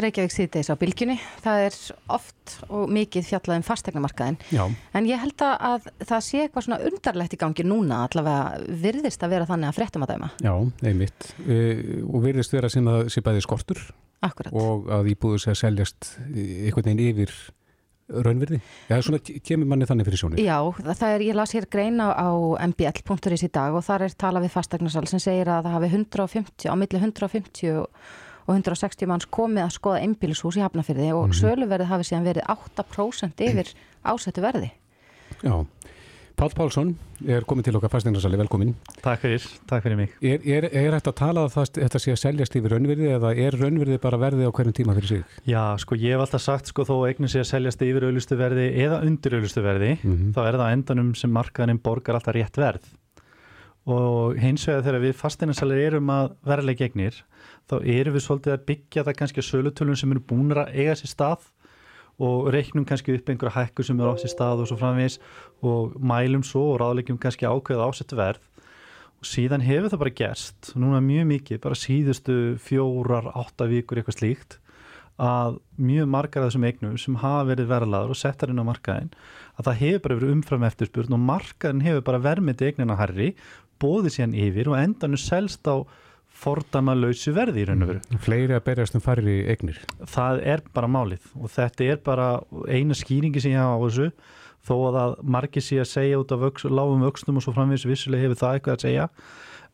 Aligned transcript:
Reykjavík 0.00 0.32
síðdeis 0.32 0.70
á 0.72 0.74
bylgjunni. 0.80 1.18
Það 1.44 1.62
er 1.66 1.78
oft 2.16 2.54
og 2.72 2.92
mikið 2.96 3.26
fjallað 3.28 3.58
um 3.60 3.64
fastegnamarkaðin. 3.66 4.38
Já. 4.54 4.62
En 4.96 5.08
ég 5.08 5.20
held 5.20 5.44
að 5.44 5.88
það 6.00 6.22
sé 6.24 6.44
eitthvað 6.46 6.66
svona 6.66 6.78
undarlegt 6.88 7.36
í 7.36 7.40
gangi 7.42 7.66
núna 7.68 8.02
allavega 8.06 8.76
virðist 8.84 9.24
að 9.24 9.34
vera 9.36 9.48
þannig 9.50 9.68
að 9.68 9.80
fréttum 9.80 10.06
að 10.06 10.14
dæma. 10.14 10.30
Já, 10.40 10.54
einmitt. 10.88 11.28
Uh, 11.44 11.82
og 12.08 12.24
virðist 12.24 12.56
vera 12.56 12.72
sem 12.72 12.88
að 12.88 13.10
sé 13.12 13.24
bæði 13.24 13.44
skortur 13.44 13.82
Akkurat. 14.24 14.54
og 14.56 14.88
að 14.96 15.12
íbúðu 15.12 15.42
sé 15.42 15.52
að 15.52 15.60
seljast 15.60 16.14
einhvern 16.30 16.88
veginn 16.88 17.04
yfir 17.10 17.36
raunverði. 18.12 18.58
Já, 18.90 18.96
svona 19.04 19.20
kemur 19.22 19.68
manni 19.68 19.86
þannig 19.88 20.08
fyrir 20.08 20.20
sjónu. 20.20 20.40
Já, 20.42 20.58
það 20.88 21.06
er, 21.08 21.24
ég 21.28 21.38
las 21.38 21.54
hér 21.56 21.68
greina 21.72 22.10
á 22.12 22.28
mbl.is 22.68 23.46
í 23.46 23.52
dag 23.52 23.76
og 23.76 23.84
þar 23.86 24.08
er 24.08 24.16
talað 24.18 24.46
við 24.46 24.54
fastegnarsal 24.56 25.06
sem 25.10 25.22
segir 25.22 25.52
að 25.52 25.68
það 25.68 25.76
hafi 25.78 25.90
150, 25.92 26.68
á 26.68 26.74
milli 26.76 27.00
150 27.00 27.86
og 28.46 28.54
160 28.54 29.08
manns 29.10 29.26
komið 29.26 29.66
að 29.66 29.74
skoða 29.78 30.02
einbílishús 30.06 30.58
í 30.58 30.64
Hafnafyrði 30.64 31.12
og 31.12 31.26
mm 31.26 31.32
-hmm. 31.32 31.40
söluverði 31.40 31.90
hafi 31.90 32.08
síðan 32.08 32.28
verið 32.28 32.44
8% 32.48 33.44
yfir 33.48 33.74
ásettu 34.02 34.40
verði. 34.42 34.72
Já, 35.42 35.64
Pál 36.36 36.50
Pálsson 36.56 36.88
er 37.28 37.44
komið 37.46 37.68
til 37.68 37.76
okkar 37.76 37.90
fasteinnarsali, 37.92 38.38
velkomin. 38.40 38.72
Takk 39.04 39.20
fyrir, 39.20 39.44
takk 39.68 39.84
fyrir 39.84 39.96
mig. 39.96 40.14
Er, 40.24 40.40
er, 40.42 40.64
er 40.64 40.96
þetta 40.96 41.12
að 41.12 41.18
tala 41.20 41.44
að 41.44 41.52
það, 41.54 41.68
þetta 41.76 42.00
sé 42.02 42.14
að 42.14 42.20
seljast 42.22 42.56
yfir 42.58 42.74
raunverði 42.74 43.10
eða 43.16 43.34
er 43.44 43.56
raunverði 43.60 43.98
bara 44.02 44.18
verði 44.18 44.48
á 44.48 44.54
hverjum 44.56 44.76
tíma 44.78 44.96
fyrir 44.96 45.08
sig? 45.08 45.36
Já, 45.46 45.76
sko 45.78 45.98
ég 46.00 46.16
hef 46.16 46.24
alltaf 46.24 46.42
sagt 46.42 46.72
sko 46.72 46.86
þó 46.88 46.94
eignin 47.06 47.30
sé 47.30 47.44
að 47.44 47.50
seljast 47.52 47.84
yfir 47.86 48.08
auðlustu 48.08 48.38
verði 48.40 48.66
eða 48.86 49.02
undir 49.06 49.36
auðlustu 49.38 49.62
verði, 49.62 49.92
mm 50.00 50.16
-hmm. 50.16 50.34
þá 50.34 50.42
er 50.48 50.58
það 50.62 50.72
endanum 50.72 51.14
sem 51.14 51.30
markaðin 51.30 51.82
borgar 51.82 52.18
alltaf 52.18 52.34
rétt 52.34 52.58
verð 52.58 52.90
og 53.90 54.36
hins 54.38 54.66
vegar 54.68 54.84
þegar 54.86 55.02
við 55.02 55.16
fasteinarsalir 55.18 55.86
erum 55.88 56.10
að 56.14 56.36
verðlega 56.46 56.84
gegnir 56.84 57.16
þá 57.70 57.74
erum 57.80 58.14
við 58.14 58.24
svolítið 58.26 58.54
að 58.54 58.64
byggja 58.68 59.04
það 59.08 59.18
kannski 59.18 59.42
að 59.42 59.48
sölutölun 59.48 59.98
sem 59.98 60.14
eru 60.14 60.22
búin 60.28 60.54
að 60.54 60.70
eiga 60.76 60.94
sér 60.98 61.10
stað 61.10 61.48
og 62.22 62.50
reiknum 62.54 62.86
kannski 62.86 63.16
upp 63.16 63.30
einhverja 63.32 63.56
hækku 63.56 63.84
sem 63.86 63.98
eru 63.98 64.14
á 64.14 64.16
sér 64.20 64.30
stað 64.30 64.62
og 64.62 64.70
svo 64.70 64.78
framvís 64.78 65.18
og 65.64 65.96
mælum 65.98 66.44
svo 66.46 66.72
og 66.74 66.80
ráðlegjum 66.82 67.18
kannski 67.18 67.48
ákveða 67.48 67.88
ásett 67.88 68.14
verð. 68.14 68.42
Og 69.22 69.26
síðan 69.26 69.62
hefur 69.64 69.90
það 69.90 70.02
bara 70.02 70.18
gerst 70.18 70.72
núna 70.78 71.00
mjög 71.02 71.28
mikið, 71.30 71.62
bara 71.62 71.78
síðustu 71.78 72.36
fjórar, 72.62 73.30
átta 73.38 73.68
vikur 73.70 74.00
eitthvað 74.00 74.18
slíkt 74.18 74.58
að 75.22 75.58
mjög 75.76 76.08
margar 76.08 76.42
af 76.42 76.50
þessum 76.50 76.64
eignum 76.66 76.94
sem 76.98 77.18
hafa 77.20 77.44
verið 77.50 77.68
verðlaður 77.70 78.14
og 78.14 78.18
settar 78.18 78.50
inn 78.50 78.62
á 78.62 78.66
markaðin 78.66 79.10
að 79.60 79.66
það 79.68 79.80
hefur 79.82 80.02
bara 80.02 80.16
verið 80.18 80.32
umfram 80.32 80.64
eftirspurn 80.66 81.16
og 81.16 81.22
markaðin 81.28 81.84
hefur 81.84 82.06
bara 82.06 82.22
vermið 82.24 82.64
eignina 82.66 82.96
herri 82.98 83.28
bóðið 83.82 84.16
síðan 84.16 84.38
yfir 84.46 84.70
og 84.72 84.78
endan 84.80 85.16
er 85.18 85.22
selst 85.22 85.66
á 85.68 85.82
fordama 86.42 86.94
lausu 86.96 87.34
verði 87.36 87.62
í 87.62 87.66
raun 87.68 87.84
og 87.84 87.90
veru. 87.92 88.02
Mm, 88.08 88.20
fleiri 88.24 88.56
að 88.56 88.64
berjast 88.66 88.96
um 88.98 89.04
færri 89.04 89.42
eignir. 89.52 89.80
Það 90.10 90.42
er 90.54 90.62
bara 90.74 90.90
málið 90.90 91.26
og 91.38 91.52
þetta 91.52 91.88
er 91.92 92.00
bara 92.02 92.28
eina 92.66 92.96
skýringi 92.98 93.42
sem 93.42 93.54
ég 93.54 93.62
hafa 93.62 93.78
á 93.78 93.84
þessu 93.84 94.08
þó 94.62 94.74
að 94.78 94.98
það 94.98 95.14
margir 95.36 95.66
sé 95.66 95.78
að 95.82 95.90
segja 95.90 96.20
út 96.22 96.34
af 96.34 96.42
vöks, 96.42 96.66
lágum 96.70 97.02
vöxtum 97.02 97.38
og 97.38 97.44
svo 97.44 97.54
framvegis 97.56 97.86
vissulega 97.90 98.26
hefur 98.26 98.40
það 98.42 98.58
eitthvað 98.58 98.76
að 98.78 98.84
segja 98.86 99.08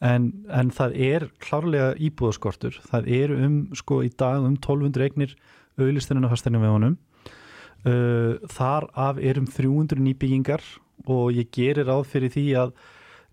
en, 0.08 0.28
en 0.54 0.72
það 0.74 0.96
er 1.08 1.26
klárlega 1.42 1.92
íbúðaskortur. 2.08 2.78
Það 2.88 3.08
er 3.18 3.34
um 3.36 3.58
sko 3.76 4.02
í 4.06 4.12
dag 4.14 4.44
um 4.44 4.56
1200 4.56 5.08
eignir 5.08 5.34
auðlistunum 5.78 6.28
og 6.28 6.34
fasteinum 6.34 6.64
við 6.64 6.74
honum. 6.74 6.98
Uh, 7.86 8.38
þar 8.50 8.88
af 8.98 9.20
er 9.22 9.38
um 9.38 9.46
300 9.46 10.00
nýbyggingar 10.02 10.64
og 11.06 11.36
ég 11.36 11.50
gerir 11.54 11.86
ráð 11.86 12.08
fyrir 12.10 12.32
því 12.34 12.46
að 12.64 12.72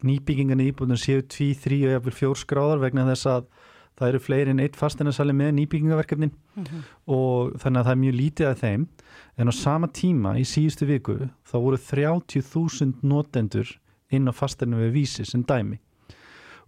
nýbyggingan 0.04 0.64
í 0.64 0.72
íbúðunum 0.72 1.00
séu 1.00 1.24
tví, 1.24 1.54
þrý 1.56 1.80
og 1.86 1.96
jafnvel 1.96 2.16
fjór 2.16 2.40
skráðar 2.42 2.84
vegna 2.84 3.06
þess 3.08 3.30
að 3.32 3.48
það 3.96 4.10
eru 4.10 4.20
fleiri 4.20 4.52
en 4.52 4.60
eitt 4.60 4.76
fastinarsali 4.76 5.36
með 5.36 5.54
nýbyggingaverkefnin 5.60 6.34
mm 6.34 6.64
-hmm. 6.64 6.82
og 7.08 7.56
þannig 7.62 7.80
að 7.80 7.86
það 7.86 7.96
er 7.96 8.04
mjög 8.04 8.16
lítið 8.20 8.48
af 8.50 8.60
þeim. 8.60 8.88
En 9.38 9.48
á 9.48 9.54
sama 9.56 9.88
tíma 9.88 10.36
í 10.40 10.44
síðustu 10.44 10.86
viku 10.86 11.18
þá 11.48 11.56
voru 11.64 11.78
30.000 11.78 12.94
notendur 13.04 13.80
inn 14.12 14.28
á 14.28 14.34
fastinu 14.36 14.78
við 14.78 14.92
vísi 14.92 15.26
sem 15.26 15.44
dæmi. 15.44 15.80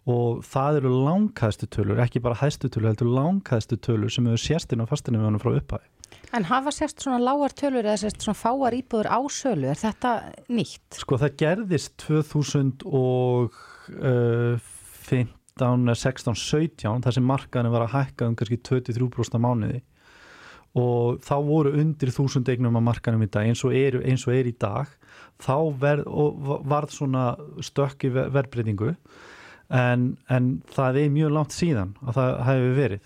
Og 0.07 0.43
það 0.43 0.77
eru 0.77 0.89
langkæðstu 1.03 1.67
tölur, 1.67 1.99
ekki 1.99 2.21
bara 2.23 2.39
hæðstu 2.39 2.69
tölur, 2.69 2.87
heldur 2.87 3.11
langkæðstu 3.11 3.75
tölur 3.75 4.09
sem 4.09 4.25
hefur 4.25 4.39
sérst 4.39 4.71
inn 4.71 4.79
á 4.79 4.87
fastinu 4.87 5.19
við 5.19 5.25
honum 5.25 5.39
frá 5.39 5.51
upphæði 5.51 5.96
En 6.37 6.45
hafa 6.45 6.69
sérst 6.69 7.01
svona 7.01 7.17
lágar 7.17 7.49
tölur 7.57 7.81
eða 7.81 7.97
sérst 7.97 8.21
svona 8.21 8.37
fáar 8.37 8.75
íbúður 8.77 9.07
á 9.09 9.17
sölu, 9.33 9.71
er 9.71 9.79
þetta 9.79 10.11
nýtt? 10.53 10.99
Sko 10.99 11.17
það 11.17 11.31
gerðist 11.41 11.95
2015, 12.03 13.49
16, 15.57 16.37
17 16.37 17.01
þar 17.07 17.15
sem 17.15 17.25
markaðinu 17.25 17.73
var 17.73 17.87
að 17.87 17.95
hækka 17.95 18.29
um 18.29 18.35
kannski 18.37 18.59
23% 18.69 19.41
mánuði. 19.41 19.81
Og 20.77 21.17
þá 21.25 21.35
voru 21.47 21.73
undir 21.81 22.13
þúsund 22.13 22.45
eignum 22.53 22.77
á 22.77 22.81
markanum 22.85 23.25
í 23.25 23.31
dag 23.33 23.49
eins 23.49 23.65
og 23.65 23.73
er, 23.73 23.97
eins 24.05 24.27
og 24.29 24.33
er 24.37 24.45
í 24.45 24.53
dag. 24.61 24.85
Þá 25.41 25.57
verð, 25.81 26.05
varð 26.69 26.93
svona 26.93 27.25
stökki 27.65 28.13
verbreytingu 28.13 28.93
en, 29.73 30.17
en 30.29 30.61
það 30.69 31.01
er 31.01 31.09
mjög 31.17 31.33
langt 31.33 31.53
síðan 31.57 31.97
að 32.05 32.13
það 32.19 32.29
hefur 32.51 32.77
verið 32.77 33.01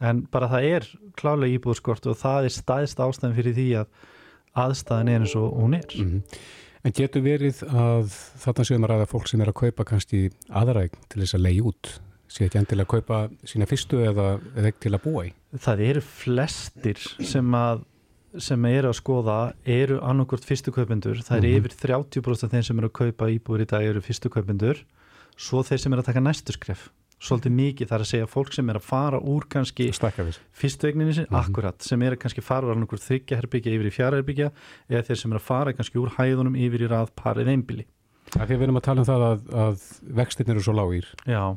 en 0.00 0.24
bara 0.30 0.48
það 0.48 0.68
er 0.70 0.88
klálega 1.18 1.58
íbúðskort 1.58 2.06
og 2.10 2.18
það 2.18 2.48
er 2.48 2.54
staðist 2.56 3.00
ástæðan 3.00 3.36
fyrir 3.36 3.54
því 3.54 3.68
að 3.82 3.86
aðstæðan 4.64 5.08
er 5.08 5.24
eins 5.24 5.36
og 5.38 5.54
hún 5.58 5.74
er 5.74 5.90
mm 5.98 6.10
-hmm. 6.10 6.38
En 6.84 6.92
getur 6.92 7.22
verið 7.24 7.62
að 7.64 8.12
þarna 8.42 8.64
séum 8.64 8.84
að 8.84 8.90
ræða 8.90 9.06
fólk 9.08 9.28
sem 9.28 9.40
er 9.40 9.48
að 9.48 9.54
kaupa 9.54 9.84
kannski 9.84 10.30
aðræk 10.52 10.92
til 11.08 11.22
þess 11.22 11.34
að 11.34 11.44
leiði 11.46 11.62
út 11.64 12.00
sé 12.28 12.44
ekki 12.44 12.58
endilega 12.58 12.84
að 12.84 12.92
kaupa 12.92 13.18
sína 13.46 13.66
fyrstu 13.66 14.02
eða, 14.04 14.40
ekki 14.56 14.78
til 14.84 14.94
að 14.94 15.04
búa 15.06 15.24
í? 15.24 15.32
Það 15.56 15.80
eru 15.80 16.00
flestir 16.00 16.98
sem 17.22 17.54
að 17.54 17.84
sem 18.42 18.64
eru 18.64 18.90
að 18.90 18.98
skoða 18.98 19.38
eru 19.64 20.00
annarkort 20.02 20.44
fyrstu 20.44 20.72
kaupendur, 20.74 21.20
það 21.22 21.36
er 21.36 21.44
mm 21.44 21.50
-hmm. 21.50 21.58
yfir 21.58 21.72
30% 22.20 22.44
af 22.44 22.50
þeim 22.50 22.62
sem 22.62 22.78
eru 22.78 22.88
að 22.90 22.98
kaupa 23.00 23.30
íbúður 23.30 23.62
í 23.62 23.70
dag 23.70 23.84
eru 23.84 24.00
fyrstu 24.00 24.28
kaupendur, 24.28 24.84
svo 25.36 25.62
þeir 25.62 25.78
sem 25.78 25.92
eru 25.92 26.02
að 26.02 26.06
taka 26.06 26.20
næstu 26.20 26.52
skref 26.52 26.90
svolítið 27.24 27.54
mikið 27.56 27.90
þar 27.90 28.04
að 28.04 28.10
segja 28.10 28.28
fólk 28.30 28.54
sem 28.54 28.70
er 28.70 28.78
að 28.78 28.86
fara 28.86 29.20
úr 29.20 29.46
kannski 29.50 29.88
fyrstveigninni 29.90 31.14
sin, 31.16 31.26
mm 31.26 31.34
-hmm. 31.34 31.40
akkurat, 31.40 31.82
sem 31.82 32.02
er 32.02 32.16
að 32.16 32.22
kannski 32.24 32.44
fara 32.44 32.68
úr 32.68 32.76
einhver 32.76 33.00
þryggjaherbyggja 33.00 33.74
yfir 33.74 33.88
í 33.88 33.94
fjaraherbyggja 33.96 34.50
eða 34.88 35.02
þeir 35.08 35.20
sem 35.20 35.32
er 35.32 35.38
að 35.38 35.48
fara 35.48 35.72
kannski 35.72 35.98
úr 35.98 36.14
hæðunum 36.18 36.56
yfir 36.56 36.84
í 36.84 36.90
rað 36.90 37.14
parið 37.16 37.48
einbili. 37.48 37.86
Það 38.34 38.50
er 38.50 38.56
við 38.56 38.62
erum 38.62 38.80
að 38.80 38.86
tala 38.88 39.00
um 39.00 39.08
það 39.08 39.22
að, 39.30 39.40
að 39.64 39.88
vextin 40.02 40.50
eru 40.50 40.60
svo 40.60 40.72
lágir 40.72 41.06
Já. 41.26 41.56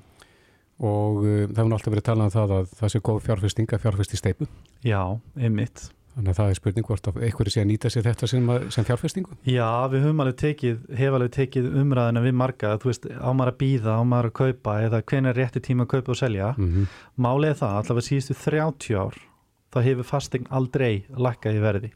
og 0.79 1.21
uh, 1.23 1.47
það 1.47 1.57
hefur 1.57 1.73
alltaf 1.73 1.93
verið 1.93 2.03
að 2.03 2.09
tala 2.11 2.23
um 2.23 2.35
það 2.37 2.51
að 2.57 2.73
það 2.79 2.91
sé 2.93 2.99
góð 2.99 3.21
fjárfesting 3.27 3.73
að 3.73 3.83
fjárfesti 3.85 4.17
steipu. 4.17 4.47
Já, 4.83 5.19
einmitt. 5.35 5.96
Þannig 6.17 6.31
að 6.31 6.37
það 6.39 6.51
er 6.51 6.57
spurning 6.57 6.85
hvort 6.87 7.07
að 7.11 7.17
einhverju 7.27 7.51
sé 7.53 7.61
að 7.61 7.67
nýta 7.69 7.89
sér 7.93 8.05
þetta 8.07 8.27
sem, 8.31 8.47
sem 8.73 8.85
fjárfestingu? 8.87 9.35
Já, 9.45 9.69
við 9.91 10.05
höfum 10.07 10.23
alveg 10.23 10.37
tekið, 10.41 10.79
hef 10.97 11.17
alveg 11.17 11.33
tekið 11.35 11.67
umræðina 11.83 12.23
við 12.23 12.33
marga, 12.39 12.71
þú 12.81 12.89
veist, 12.89 13.05
ámar 13.21 13.51
að 13.51 13.59
býða, 13.59 13.97
ámar 14.01 14.29
að 14.31 14.33
kaupa 14.39 14.79
eða 14.87 15.03
hven 15.11 15.29
er 15.29 15.37
rétti 15.37 15.61
tíma 15.67 15.85
að 15.85 15.91
kaupa 15.91 16.15
og 16.15 16.17
selja. 16.17 16.47
Mm 16.57 16.71
-hmm. 16.71 16.87
Málið 17.21 17.51
er 17.51 17.59
það, 17.61 17.75
allavega 17.81 18.07
síðustu 18.07 18.37
30 18.41 18.97
ár, 18.97 19.21
þá 19.69 19.79
hefur 19.85 20.09
fasting 20.09 20.47
aldrei 20.49 21.05
lakkað 21.13 21.59
í 21.59 21.61
verði. 21.61 21.91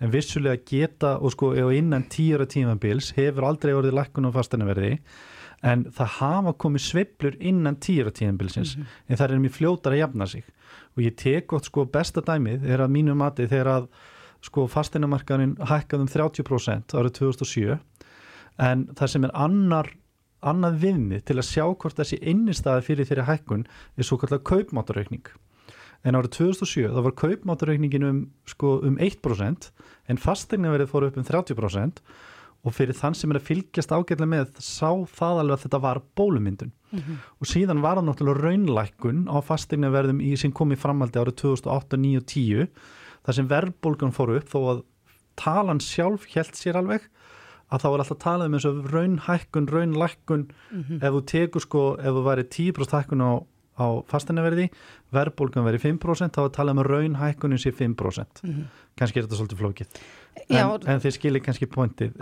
En 0.00 0.12
vissulega 0.14 0.62
geta, 0.64 1.18
og 1.18 1.32
sko, 1.32 1.52
innan 1.72 2.06
tíura 2.06 2.46
tímabils 2.46 3.12
hefur 3.18 3.44
aldrei 3.44 3.74
orðið 3.74 3.98
lakkun 3.98 4.30
á 4.30 4.36
fastinnaverði, 4.38 5.00
en 5.62 5.84
það 5.92 6.14
hafa 6.18 6.52
komið 6.56 6.84
sveiblur 6.86 7.36
innan 7.40 7.76
tíura 7.76 8.10
tímabilsins, 8.10 8.76
mm 8.76 8.82
-hmm. 8.82 8.86
en 9.08 9.16
það 9.16 9.30
er 9.30 9.38
mjög 9.38 9.56
fljótar 9.58 9.92
að 9.92 9.98
jafna 9.98 10.26
sig 10.26 10.44
og 10.96 11.02
ég 11.02 11.16
tek 11.16 11.46
gott 11.46 11.64
sko 11.64 11.84
besta 11.84 12.20
dæmið 12.20 12.64
er 12.64 12.80
að 12.80 12.90
mínu 12.90 13.14
mati 13.14 13.46
þegar 13.46 13.66
að 13.66 13.88
sko 14.40 14.66
fasteinamarkaðin 14.66 15.56
hækkað 15.60 16.00
um 16.00 16.08
30% 16.08 16.94
árið 16.96 17.12
2007 17.12 17.78
en 18.58 18.86
það 18.96 19.06
sem 19.06 19.24
er 19.24 19.30
annar 19.34 19.92
annað 20.40 20.80
viðmið 20.80 21.24
til 21.28 21.36
að 21.36 21.48
sjá 21.50 21.64
hvort 21.68 21.98
þessi 22.00 22.18
innistæði 22.32 22.86
fyrir 22.86 23.08
þeirri 23.08 23.28
hækkun 23.28 23.66
er 23.96 24.08
svo 24.08 24.16
kallar 24.16 24.40
kaupmáttaraukning 24.40 25.28
en 26.04 26.16
árið 26.16 26.32
2007 26.38 26.88
þá 26.94 27.00
var 27.04 27.16
kaupmáttaraukningin 27.20 28.06
um, 28.08 28.20
sko, 28.48 28.78
um 28.86 28.96
1% 28.96 29.68
en 30.08 30.20
fasteignaverið 30.20 30.88
fór 30.88 31.10
upp 31.10 31.20
um 31.20 31.26
30% 31.28 32.00
og 32.60 32.74
fyrir 32.76 32.96
þann 32.96 33.16
sem 33.16 33.32
er 33.32 33.38
að 33.40 33.46
fylgjast 33.48 33.92
ágætlega 33.92 34.28
með 34.28 34.50
sá 34.60 34.90
það 35.08 35.42
alveg 35.42 35.56
að 35.56 35.62
þetta 35.64 35.80
var 35.80 36.00
bólumyndun 36.18 36.72
mm 36.72 36.98
-hmm. 36.98 37.20
og 37.40 37.46
síðan 37.48 37.82
var 37.82 37.96
það 37.96 38.08
náttúrulega 38.08 38.42
raunlækun 38.44 39.22
á 39.32 39.36
fastegnaverðum 39.40 40.20
sem 40.36 40.52
kom 40.52 40.72
í 40.72 40.76
framaldi 40.76 41.20
árið 41.20 41.36
2008, 41.40 41.96
2009 41.96 42.16
og 42.20 42.26
10 42.26 42.68
þar 43.24 43.34
sem 43.34 43.48
verðbólgan 43.48 44.12
fór 44.12 44.36
upp 44.36 44.48
þó 44.52 44.60
að 44.72 44.82
talan 45.36 45.80
sjálf 45.80 46.26
held 46.34 46.54
sér 46.54 46.76
alveg 46.76 47.08
að 47.70 47.82
þá 47.82 47.88
er 47.88 48.02
alltaf 48.02 48.18
talað 48.18 48.46
um 48.46 48.54
eins 48.54 48.66
og 48.66 48.92
raunhækkun, 48.92 49.68
raunlækkun 49.70 50.44
mm 50.50 50.82
-hmm. 50.82 51.02
ef 51.04 51.12
þú 51.14 51.20
tekur 51.24 51.60
sko, 51.60 51.82
ef 51.98 52.12
þú 52.14 52.22
væri 52.26 52.44
10% 52.44 52.96
hækkun 52.98 53.22
á 53.22 53.32
á 53.80 53.88
fasteinaverði, 54.10 54.68
verðbólgan 55.14 55.66
verið 55.66 55.86
5% 55.88 56.36
þá 56.36 56.42
er 56.44 56.52
talað 56.56 56.76
um 56.76 56.84
raunhækkunin 56.86 57.62
sé 57.62 57.72
5% 57.72 58.44
mm 58.44 58.50
-hmm. 58.50 58.66
kannski 59.00 59.18
er 59.18 59.26
þetta 59.26 59.38
svolítið 59.40 59.62
flókið 59.62 59.88
en, 60.48 60.88
en 60.92 61.00
þeir 61.00 61.14
skilir 61.16 61.42
kannski 61.42 61.66
pointið, 61.66 62.12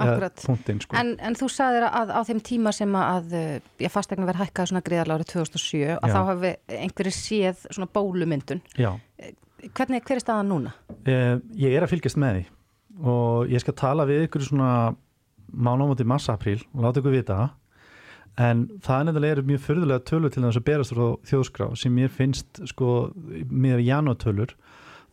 sko. 0.81 0.97
en, 0.97 1.17
en 1.21 1.35
þú 1.35 1.49
sagðir 1.53 1.89
að 1.91 2.15
á 2.15 2.21
þeim 2.25 2.41
tíma 2.41 2.73
sem 2.73 2.95
að 2.95 3.61
já, 3.79 3.89
fasteigna 3.91 4.27
verið 4.27 4.47
hækkað 4.47 4.71
svona 4.71 4.87
greiðarlega 4.87 5.19
árið 5.19 5.33
2007 5.35 5.99
að 5.99 6.09
Já. 6.09 6.15
þá 6.15 6.21
hafi 6.31 6.55
einhverju 6.69 7.13
séð 7.13 7.67
svona 7.71 7.91
bólumyndun 7.93 8.63
Já 8.79 8.97
hvernig, 9.75 10.05
hver 10.07 10.19
er 10.19 10.23
staðan 10.23 10.51
núna? 10.53 10.75
Eh, 11.05 11.37
ég 11.59 11.75
er 11.75 11.85
að 11.85 11.95
fylgjast 11.95 12.19
með 12.21 12.39
því 12.39 12.45
og 13.09 13.53
ég 13.53 13.63
skal 13.63 13.77
tala 13.79 14.07
við 14.09 14.27
ykkur 14.27 14.45
svona 14.47 14.73
mánumóti 15.49 16.07
massa-apríl 16.09 16.61
og 16.75 16.85
láta 16.85 17.03
ykkur 17.03 17.15
vita 17.15 17.39
það 17.39 17.51
en 18.39 18.65
það 18.85 19.09
nefnilega 19.09 19.37
eru 19.37 19.47
mjög 19.49 19.63
förðulega 19.65 20.05
tölur 20.07 20.33
til 20.33 20.45
þess 20.45 20.61
að 20.61 20.67
berast 20.69 20.95
frá 20.95 21.07
þjóðskrá 21.27 21.69
sem 21.81 21.95
mér 21.95 22.13
finnst 22.15 22.61
sko 22.71 22.93
með 23.51 23.83
janúartölur 23.89 24.55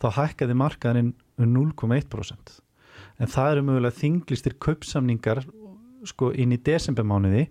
þá 0.01 0.07
hækkaði 0.19 0.57
markaðin 0.59 1.13
um 1.41 1.55
0,1% 1.55 2.59
en 3.19 3.31
það 3.31 3.51
eru 3.51 3.65
mögulega 3.69 3.99
þinglistir 3.99 4.57
kaupsamningar 4.61 5.43
sko 6.05 6.31
inn 6.37 6.53
í 6.53 6.61
desembermánuði 6.61 7.47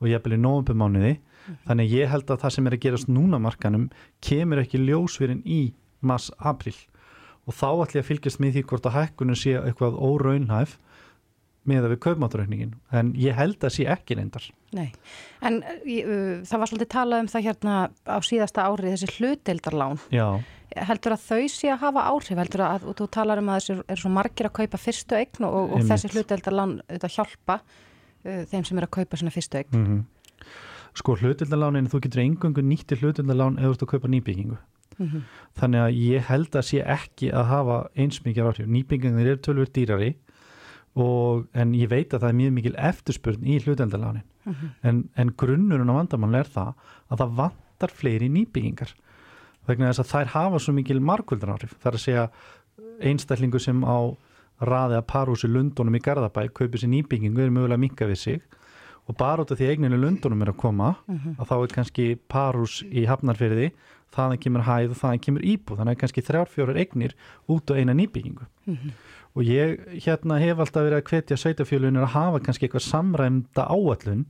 og 0.00 0.08
byrja 0.08 0.40
í 0.40 0.42
novembermánuði 0.42 1.12
mm. 1.14 1.60
þannig 1.68 1.94
ég 1.94 2.10
held 2.10 2.30
að 2.30 2.42
það 2.42 2.56
sem 2.56 2.68
er 2.68 2.76
að 2.76 2.84
gerast 2.86 3.12
núna 3.12 3.40
markanum 3.42 3.88
kemur 4.24 4.62
ekki 4.64 4.82
ljósverðin 4.82 5.44
í 5.46 5.60
mars-april 6.06 6.74
og 7.46 7.54
þá 7.54 7.68
ætlum 7.70 8.00
ég 8.00 8.02
að 8.02 8.10
fylgjast 8.10 8.42
með 8.42 8.56
því 8.56 8.64
hvort 8.72 8.88
að 8.90 8.96
hækkunum 8.98 9.38
sé 9.38 9.54
eitthvað 9.60 10.00
óraunhæf 10.02 10.76
með 11.70 11.86
að 11.86 11.92
við 11.94 12.00
kaupmátturaukningin 12.06 12.74
en 12.98 13.12
ég 13.20 13.36
held 13.36 13.64
að 13.64 13.74
sé 13.76 13.86
ekki 13.92 14.16
reyndar. 14.18 14.44
Nei, 14.76 14.90
en 15.46 15.60
uh, 15.62 16.42
það 16.46 16.60
var 16.62 16.70
svolítið 16.70 16.90
talað 16.92 17.24
um 17.24 17.30
það 17.32 17.46
hérna 17.48 17.78
á 18.06 18.18
síðasta 18.26 18.66
ári 18.66 18.92
þessi 18.92 19.08
hluteldarlán 19.16 20.00
Já. 20.12 20.26
heldur 20.90 21.16
að 21.16 21.24
þau 21.26 21.48
sé 21.54 21.72
að 21.72 21.82
hafa 21.84 22.06
áhrif? 22.10 22.40
Heldur 22.42 22.64
að, 22.66 22.86
og 22.90 22.98
þú 22.98 23.08
talar 23.16 23.42
um 23.42 23.50
að 23.52 23.60
þessi 23.60 23.78
er 23.94 24.02
svo 24.02 24.12
margir 24.12 24.50
að 24.50 24.56
kaupa 24.60 24.82
fyrstu 24.82 25.18
eign 25.18 25.48
og, 25.48 25.76
og 25.76 25.88
þessi 25.88 26.12
hluteldarlán 26.14 26.78
auðvitað 26.84 27.16
hjálpa 27.16 27.58
uh, 27.62 28.44
þeim 28.52 28.68
sem 28.68 28.80
er 28.80 28.88
að 28.88 28.94
kaupa 28.98 29.20
svona 29.20 29.34
fyrstu 29.34 29.62
eign. 29.62 29.72
Mm 29.72 29.86
-hmm. 29.86 30.04
Sko 30.96 31.12
hluteldarlánin, 31.20 31.90
þú 31.92 32.00
getur 32.06 32.24
engungu 32.24 32.62
nýttir 32.64 33.02
hluteldarlán 33.02 33.58
eða 33.60 33.68
þú 33.68 33.76
ert 33.76 33.82
að 33.84 33.92
kaupa 33.94 34.08
nýbyggingu. 34.08 34.58
Mm 34.96 35.06
-hmm. 35.06 35.22
þannig 35.60 35.80
að 35.80 35.90
ég 35.92 36.22
held 36.24 36.56
að 36.56 36.62
sé 36.62 36.78
ekki 36.80 37.28
að 37.32 37.44
hafa 37.44 37.88
eins 37.96 38.24
mikið 38.24 38.46
áhrif. 38.46 38.66
Nýbyggingar 38.66 39.26
eru 39.26 39.36
tölvur 39.36 39.68
dýrari 39.68 40.16
og, 40.96 41.46
en 41.52 41.74
ég 41.76 41.90
veit 41.92 42.14
að 42.14 42.22
það 42.22 42.28
er 42.28 42.38
mjög 42.40 42.52
mikil 42.56 42.74
eftirspurn 42.90 43.44
í 43.44 43.58
hlutendalánin 43.60 44.24
mm 44.44 44.52
-hmm. 44.52 44.70
en, 44.82 45.08
en 45.16 45.32
grunnurinn 45.36 45.92
á 45.92 45.98
vandamann 45.98 46.34
er 46.34 46.48
það 46.48 46.72
að 47.10 47.18
það 47.18 47.36
vantar 47.40 47.90
fleiri 47.90 48.28
nýbyggingar 48.28 48.94
vegna 49.66 49.90
þess 49.90 50.04
að 50.04 50.12
þær 50.12 50.26
hafa 50.26 50.58
svo 50.58 50.72
mikil 50.72 51.00
markvöldan 51.00 51.52
áhrif 51.52 51.74
þar 51.82 51.94
að 51.94 52.04
segja 52.04 52.30
einstaklingu 53.00 53.58
sem 53.58 53.84
á 53.84 54.16
raði 54.60 54.96
að 54.96 55.08
parhúsi 55.10 55.48
Lundunum 55.48 55.96
í 55.98 56.00
Garðabæk 56.00 56.54
kaupir 56.56 56.80
sér 56.80 56.88
nýbyggingu 56.88 57.42
er 57.42 57.50
mögulega 57.50 57.80
minka 57.80 58.06
við 58.06 58.16
sig 58.16 58.40
og 59.06 59.16
bara 59.16 59.44
út 59.44 59.52
af 59.52 59.58
því 59.58 59.68
eigninu 59.70 59.98
Lundunum 60.00 60.42
er 60.42 60.50
að 60.50 60.56
koma 60.56 60.94
mm 61.06 61.18
-hmm. 61.18 61.34
að 61.38 61.48
þá 61.50 61.56
er 61.62 61.74
kannski 61.74 62.18
parhús 62.28 62.82
í 62.90 63.04
Hafnarfyrði 63.06 63.72
þaðan 64.14 64.40
kemur 64.40 64.62
hæð 64.62 64.90
og 64.90 64.96
þaðan 65.02 65.24
kemur 65.24 65.44
íbú 65.44 65.76
þannig 65.76 65.96
að 65.96 66.00
kannski 66.00 66.22
þrjárfjórar 66.22 66.80
eignir 66.80 67.14
út 67.48 67.70
á 67.70 67.74
eina 67.76 67.92
nýbyggingu 67.92 68.46
mm 68.66 68.74
-hmm. 68.74 68.90
Og 69.36 69.44
ég 69.44 69.80
hérna 70.06 70.40
hef 70.40 70.60
alltaf 70.62 70.86
verið 70.86 70.98
að 70.98 71.08
hvetja 71.10 71.40
sveitafjölunir 71.40 72.06
að 72.06 72.14
hafa 72.14 72.42
kannski 72.44 72.66
eitthvað 72.66 72.86
samræmda 72.86 73.66
áallun 73.68 74.24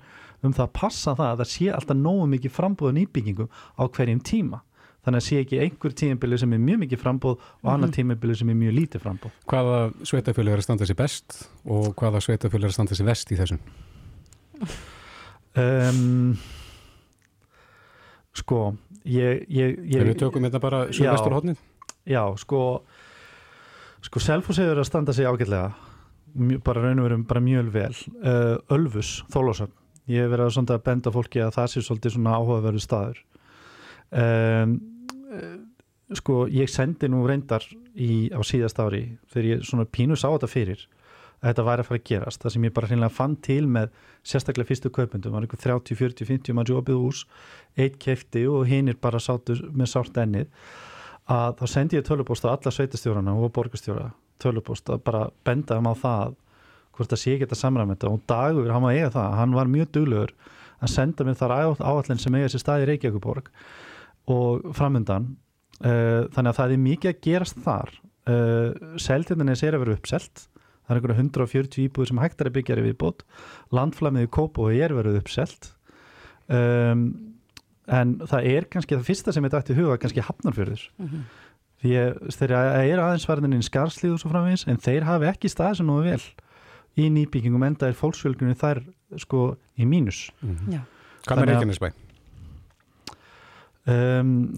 um 0.44 0.54
það 0.54 0.64
að 0.66 0.72
passa 0.76 1.14
það 1.16 1.28
að 1.28 1.42
það 1.42 1.52
sé 1.52 1.68
alltaf 1.72 2.00
nógu 2.00 2.26
mikið 2.32 2.54
frambóða 2.56 2.96
nýbyggingu 2.98 3.46
á 3.46 3.82
hverjum 3.86 4.22
tíma 4.26 4.62
þannig 5.06 5.22
að 5.22 5.26
sé 5.28 5.38
ekki 5.44 5.60
einhver 5.62 5.94
tímabili 5.94 6.38
sem 6.42 6.54
er 6.56 6.62
mjög 6.66 6.82
mikið 6.82 7.02
frambóð 7.04 7.36
og 7.38 7.70
annar 7.70 7.86
mhm. 7.86 7.94
tímabili 7.94 8.36
sem 8.38 8.50
er 8.50 8.58
mjög 8.58 8.76
lítið 8.80 9.04
frambóð 9.04 9.36
Hvaða 9.52 9.78
sveitafjölu 10.10 10.52
er 10.52 10.62
að 10.62 10.66
standa 10.66 10.88
sér 10.88 10.98
best 10.98 11.38
og 11.62 11.88
hvaða 11.94 12.22
sveitafjölu 12.26 12.66
er 12.66 12.72
að 12.72 12.76
standa 12.80 12.98
sér 12.98 13.10
vest 13.12 13.30
í 13.30 13.38
þessum? 13.38 13.62
Um, 15.56 16.34
sko 18.36 18.60
ég, 19.06 19.46
ég, 19.46 19.78
ég 19.86 20.10
Við 20.10 20.18
tökum 20.24 20.48
þetta 20.48 20.62
bara 20.62 20.86
sögvestur 20.90 21.38
hodnin 21.38 21.60
Já, 22.06 22.22
sko 22.42 22.60
sko 24.06 24.22
Selfos 24.22 24.60
hefur 24.62 24.80
að 24.80 24.88
standa 24.88 25.14
sig 25.16 25.26
ágætlega 25.26 25.72
bara 26.64 26.82
raun 26.84 27.00
og 27.00 27.08
verum 27.08 27.24
bara 27.26 27.40
mjög 27.40 27.72
vel. 27.72 27.94
Uh, 28.20 28.56
Ölfus, 28.76 29.22
Þólásöfn 29.32 29.74
ég 30.10 30.22
hef 30.22 30.32
verið 30.32 30.58
að, 30.62 30.82
benda 30.86 31.12
fólki 31.14 31.42
að 31.42 31.54
það 31.56 31.70
sé 31.72 31.82
svolítið 31.82 32.14
svona 32.16 32.36
áhugaverðu 32.38 32.82
staður. 32.82 33.22
Um, 34.16 34.76
sko 36.14 36.44
ég 36.52 36.70
sendi 36.70 37.10
nú 37.10 37.24
reyndar 37.26 37.64
í, 37.94 38.30
á 38.30 38.38
síðast 38.46 38.78
ári 38.78 39.18
þegar 39.32 39.48
ég 39.50 39.64
svona 39.66 39.88
pínu 39.90 40.18
sá 40.18 40.28
þetta 40.28 40.50
fyrir 40.50 40.84
að 41.42 41.50
þetta 41.50 41.64
væri 41.66 41.82
að 41.82 41.88
fara 41.88 42.00
að 42.00 42.06
gerast. 42.10 42.42
Það 42.42 42.54
sem 42.54 42.66
ég 42.66 42.74
bara 42.76 42.90
hreinlega 42.90 43.16
fann 43.16 43.36
til 43.44 43.62
með 43.68 43.96
sérstaklega 44.26 44.70
fyrstu 44.70 44.92
kaupundum, 44.94 45.34
var 45.34 45.44
einhver 45.44 45.62
30, 45.62 45.98
40, 45.98 46.28
50 46.30 46.56
mann 46.56 46.70
jópið 46.70 47.02
ús, 47.02 47.24
eitt 47.76 47.98
kefti 48.02 48.46
og 48.48 48.68
hinn 48.70 48.92
er 48.92 49.00
bara 49.02 49.20
sátu 49.22 49.58
með 49.74 49.90
sátt 49.92 50.22
ennið 50.22 50.46
að 51.32 51.56
þá 51.60 51.64
sendi 51.70 51.98
ég 51.98 52.06
tölupóst 52.06 52.46
á 52.46 52.54
alla 52.54 52.72
sveitastjórarna 52.72 53.34
og 53.34 53.52
borgastjóra 53.54 54.10
tölupóst 54.42 54.90
að 54.92 55.02
bara 55.06 55.22
benda 55.46 55.78
um 55.80 55.88
á 55.90 55.94
það 55.98 56.36
hvort 56.96 57.12
það 57.12 57.20
sé 57.22 57.34
ekki 57.34 57.46
þetta. 57.46 57.60
Samræmenda 57.60 58.10
og 58.12 58.22
dagur 58.28 58.72
hann 58.72 58.84
var 58.84 58.96
eiga 58.96 59.12
það, 59.14 59.36
hann 59.40 59.56
var 59.56 59.72
mjög 59.72 59.92
duglegur 59.96 60.34
að 60.76 60.92
senda 60.92 61.26
mér 61.26 61.38
þar 61.40 61.54
áallin 61.56 62.20
sem 62.20 62.36
eiga 62.36 62.50
sér 62.52 62.62
staði 62.62 62.88
Reykjavíkuborg 62.90 63.50
og 64.32 64.66
framöndan 64.76 65.30
uh, 65.82 66.26
þannig 66.34 66.50
að 66.50 66.58
það 66.58 66.74
er 66.74 66.84
mikið 66.84 67.12
að 67.12 67.22
gerast 67.26 67.62
þar. 67.64 67.94
Uh, 68.26 68.98
seltinni 69.00 69.54
er 69.54 69.76
að 69.76 69.84
vera 69.84 69.96
uppselt. 69.96 70.46
Það 70.86 70.92
er 70.92 71.00
einhverja 71.00 71.22
140 71.22 71.86
íbúður 71.86 72.10
sem 72.10 72.20
hægtar 72.22 72.50
að 72.50 72.56
byggja 72.58 72.76
er 72.76 72.84
viðbót. 72.84 73.24
Landflæmiði 73.74 74.30
kópu 74.34 74.68
og 74.68 74.76
er 74.76 74.94
verið 74.94 75.18
uppselt. 75.20 75.72
Um, 76.46 77.08
en 77.86 78.16
það 78.26 78.48
er 78.52 78.66
kannski 78.70 78.96
það 78.96 79.06
fyrsta 79.10 79.34
sem 79.34 79.46
ég 79.46 79.52
dætti 79.54 79.76
huga 79.76 79.98
kannski 80.02 80.24
hafnarfjörður 80.26 80.82
mm 80.96 81.06
-hmm. 81.06 81.22
því 81.82 81.92
þeir 82.38 82.56
eru 82.56 83.04
aðeinsvarðininn 83.04 83.62
skarslíð 83.62 84.16
og 84.16 84.20
svo 84.20 84.32
framvegis 84.32 84.66
en 84.66 84.82
þeir 84.82 85.06
hafi 85.06 85.30
ekki 85.30 85.52
staðið 85.52 85.76
sem 85.76 85.86
nú 85.86 86.00
vel 86.02 86.22
í 86.96 87.08
nýbyggingum 87.12 87.62
enda 87.62 87.88
er 87.88 87.94
fólksfjölgunni 87.94 88.56
þær 88.56 88.82
sko 89.16 89.56
í 89.78 89.84
mínus 89.86 90.30
mm 90.42 90.56
-hmm. 90.56 90.80
Hvað 91.26 91.38
með 91.38 91.48
Reykjanesbæ? 91.50 91.90
Um 93.86 94.54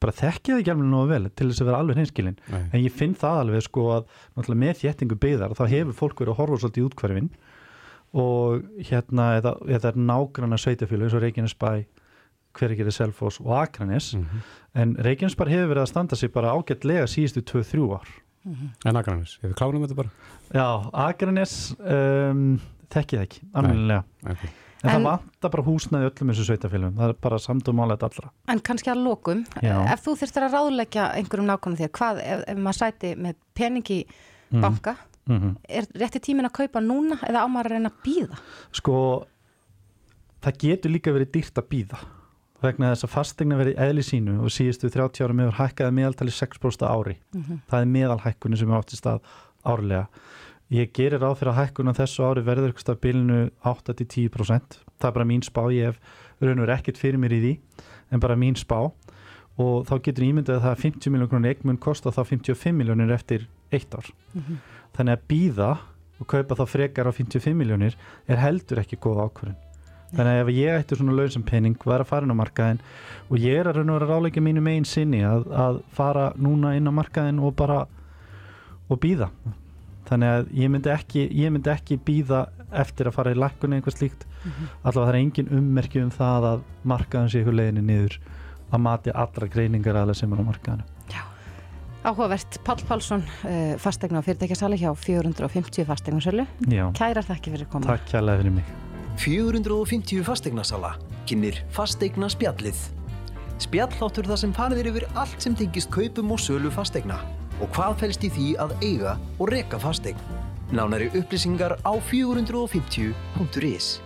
bara 0.00 0.16
þekkja 0.16 0.54
það 0.54 0.62
ekki 0.62 0.72
alveg 0.72 0.88
náðu 0.88 1.08
vel 1.10 1.30
til 1.36 1.46
þess 1.50 1.60
að 1.60 1.68
vera 1.68 1.80
alveg 1.82 1.98
hinskilin 2.00 2.36
en 2.56 2.80
ég 2.80 2.92
finn 2.96 3.14
það 3.20 3.40
alveg 3.42 3.64
sko 3.66 3.86
að 3.98 4.52
með 4.56 4.78
þéttingu 4.80 5.18
byggðar 5.20 5.56
þá 5.58 5.64
hefur 5.68 5.98
fólk 5.98 6.22
verið 6.22 6.32
að 6.32 6.40
horfa 6.40 6.60
svolítið 6.62 6.80
í 6.80 6.86
útkvarfin 6.88 7.28
og 8.20 8.62
hérna 8.88 9.26
þetta 9.40 9.92
er 9.92 9.98
nágranna 10.00 10.58
sveitafjölu 10.58 11.06
eins 11.06 11.16
og 11.18 11.24
Reykjanesbæ 11.26 11.72
hver 12.56 12.74
ekki 12.74 12.86
er 12.86 12.94
Selfos 12.94 13.40
og 13.40 13.52
Akranes 13.62 14.14
mm 14.14 14.22
-hmm. 14.22 14.80
en 14.80 14.96
Reykjanesbæ 14.98 15.48
hefur 15.48 15.74
verið 15.74 15.82
að 15.82 15.92
standa 15.92 16.16
sig 16.16 16.32
bara 16.32 16.52
ágætlega 16.54 17.06
síðustu 17.06 17.40
2-3 17.42 17.94
ár 17.94 18.08
mm 18.44 18.54
-hmm. 18.54 18.88
En 18.88 18.96
Akranes, 18.96 19.38
hefur 19.42 19.54
klárnum 19.54 19.82
þetta 19.82 19.94
bara? 19.94 20.10
Já, 20.54 20.90
Akranes 20.92 21.76
um, 21.78 22.60
þekkið 22.90 23.20
ekki, 23.20 23.40
alveg 23.54 24.02
okay. 24.22 24.50
En, 24.82 24.88
en 24.88 24.94
það 24.94 25.02
vantar 25.04 25.50
bara 25.50 25.62
húsnaði 25.62 26.08
öllum 26.08 26.30
þessu 26.32 26.44
sveitafélagum, 26.48 26.96
það 26.96 27.08
er 27.08 27.16
bara 27.20 27.38
samtum 27.38 27.80
álega 27.84 28.08
allra. 28.08 28.30
En 28.48 28.60
kannski 28.60 28.90
að 28.90 29.02
lokum, 29.04 29.42
Já. 29.60 29.74
ef 29.92 30.06
þú 30.06 30.14
þurftir 30.16 30.46
að 30.46 30.54
ráðleggja 30.56 31.08
einhverjum 31.18 31.76
því 31.76 31.84
að 31.84 31.92
hvað, 31.98 32.20
ef, 32.24 32.44
ef 32.48 32.56
maður 32.56 32.78
sæti 32.78 33.10
með 33.16 33.34
peningi 33.54 33.98
mm. 34.06 34.60
banka, 34.60 34.96
mm 35.26 35.38
-hmm. 35.40 35.56
er 35.68 35.84
rétti 36.00 36.20
tímin 36.20 36.48
að 36.48 36.56
kaupa 36.62 36.80
núna 36.80 37.20
eða 37.28 37.44
ámar 37.44 37.66
að 37.66 37.72
reyna 37.72 37.92
að 37.92 38.00
býða? 38.06 38.40
Sko, 38.72 39.26
það 40.40 40.58
getur 40.64 40.90
líka 40.90 41.12
verið 41.12 41.32
dýrt 41.32 41.58
að 41.58 41.68
býða 41.68 42.00
vegna 42.62 42.92
þess 42.92 43.06
að 43.06 43.14
fastegna 43.14 43.56
verið 43.56 43.78
eðli 43.80 44.02
sínu 44.04 44.40
og 44.44 44.52
síðustu 44.52 44.90
30 44.90 45.24
ára 45.24 45.36
meður 45.36 45.58
hækkaði 45.60 45.96
meðaltali 45.96 46.30
6% 46.30 46.86
ári. 46.86 47.16
Mm 47.32 47.42
-hmm. 47.42 47.60
Það 47.70 47.80
er 47.80 47.92
meðalhækkunni 47.96 48.56
sem 48.56 48.70
er 48.70 48.76
átt 48.76 48.92
í 48.92 49.00
stað 49.00 49.20
árlega 49.64 50.06
Ég 50.70 50.92
gerir 50.94 51.18
á 51.18 51.34
fyrir 51.34 51.50
að 51.50 51.64
hækkuna 51.64 51.92
þessu 51.98 52.22
ári 52.22 52.42
verður 52.46 52.70
eitthvað 52.70 52.98
bilinu 53.02 53.38
8-10%. 53.66 54.76
Það 55.02 55.06
er 55.08 55.14
bara 55.16 55.26
mín 55.26 55.42
spá, 55.42 55.64
ég 55.74 55.88
hef 55.90 55.96
raun 56.38 56.60
og 56.60 56.62
verið 56.62 56.74
ekkert 56.76 57.00
fyrir 57.00 57.18
mér 57.18 57.34
í 57.34 57.40
því, 57.42 57.50
en 58.14 58.22
bara 58.22 58.36
mín 58.38 58.54
spá. 58.54 58.78
Og 59.58 59.88
þá 59.88 59.94
getur 60.06 60.28
ímyndið 60.28 60.60
að 60.60 60.62
það 60.68 60.76
er 60.76 60.82
50 60.84 61.14
miljónir 61.16 61.56
eigmun 61.56 61.80
kosta 61.82 62.12
þá 62.14 62.22
55 62.22 62.78
miljónir 62.78 63.10
eftir 63.16 63.48
eitt 63.74 63.90
ár. 63.90 64.06
Mm 64.30 64.42
-hmm. 64.46 64.60
Þannig 64.94 65.16
að 65.18 65.26
býða 65.32 65.70
og 66.20 66.26
kaupa 66.30 66.54
þá 66.54 66.64
frekar 66.70 67.10
á 67.10 67.12
55 67.18 67.56
miljónir 67.58 67.98
er 68.28 68.38
heldur 68.38 68.78
ekki 68.78 68.96
góð 68.96 69.26
ákvörðin. 69.26 69.58
Þannig 70.10 70.32
að 70.34 70.42
ef 70.42 70.52
ég 70.56 70.80
ætti 70.80 70.98
svona 70.98 71.14
lausam 71.14 71.46
penning, 71.46 71.76
var 71.86 72.02
að 72.02 72.10
fara 72.10 72.26
inn 72.26 72.34
á 72.34 72.42
markaðin 72.42 72.80
og 73.30 73.38
ég 73.38 73.60
er 73.60 73.70
að 73.70 73.78
raun 73.78 73.92
og 73.92 73.98
verið 74.00 74.10
að 74.10 74.16
ráleika 74.16 74.42
mínu 74.42 74.62
megin 74.64 74.88
sinni 74.88 75.22
að, 75.22 75.46
að 75.54 75.80
fara 75.94 76.32
núna 76.34 76.74
inn 76.74 76.90
á 76.90 76.92
markaðin 76.94 77.38
og 77.38 77.54
bara 77.58 77.84
og 78.90 78.98
býða 78.98 79.30
þannig 80.10 80.34
að 80.34 80.50
ég 80.58 80.72
myndi 80.74 80.90
ekki, 80.90 81.24
ég 81.38 81.54
myndi 81.54 81.70
ekki 81.70 81.98
býða 82.02 82.44
eftir 82.82 83.10
að 83.10 83.16
fara 83.16 83.34
í 83.34 83.38
lakkunni 83.38 83.78
eitthvað 83.78 83.96
slíkt. 83.96 84.26
Mm 84.26 84.50
-hmm. 84.50 84.74
allavega 84.82 85.06
það 85.06 85.14
er 85.14 85.20
engin 85.20 85.52
ummerki 85.58 86.02
um 86.02 86.10
það 86.10 86.46
að 86.50 86.62
markaðan 86.82 87.30
sé 87.30 87.42
ykkur 87.42 87.58
leginni 87.60 87.82
niður 87.86 88.18
að 88.70 88.84
mati 88.86 89.14
allra 89.14 89.46
greiningar 89.46 89.98
aðlega 90.00 90.20
sem 90.20 90.32
er 90.32 90.42
á 90.42 90.44
markaðinu 90.50 90.84
Já, 91.10 91.22
áhugavert. 92.04 92.60
Pál 92.64 92.78
Pálsson, 92.88 93.24
uh, 93.44 93.74
fastegna 93.78 94.22
á 94.22 94.26
fyrirtækjasali 94.26 94.78
hjá 94.80 94.94
450 94.94 95.84
fastegnarsölu 95.84 96.46
Kærar 96.94 97.26
þakki 97.26 97.50
fyrir 97.50 97.66
koma 97.70 97.86
Takk 97.86 98.08
kærlega 98.10 98.42
fyrir 98.42 98.56
mig 98.60 98.89
450 99.20 100.22
fastegnasala 100.24 100.94
kynir 101.28 101.58
fastegna 101.76 102.30
spjallið 102.32 102.78
Spjalláttur 103.60 104.24
þar 104.30 104.38
sem 104.40 104.52
farið 104.56 104.78
er 104.80 104.88
yfir 104.94 105.04
allt 105.20 105.44
sem 105.44 105.52
tengist 105.56 105.90
kaupum 105.92 106.32
og 106.32 106.40
sölu 106.40 106.70
fastegna 106.72 107.18
og 107.60 107.68
hvað 107.76 107.98
fælst 108.00 108.24
í 108.24 108.30
því 108.32 108.46
að 108.64 108.72
eiga 108.80 109.12
og 109.36 109.50
reka 109.52 109.76
fastegn. 109.82 110.16
Nánari 110.72 111.10
upplýsingar 111.12 111.76
á 111.84 111.92
450.is 112.08 113.98